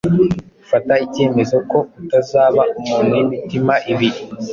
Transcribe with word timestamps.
Fata 0.69 0.93
icyemezo 1.05 1.57
ko 1.71 1.77
utazaba 2.01 2.61
umuntu 2.79 3.11
w’imitima 3.17 3.73
ibiri; 3.91 4.19